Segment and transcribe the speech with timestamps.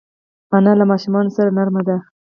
[0.57, 1.97] انا له ماشومانو سره نرمه ده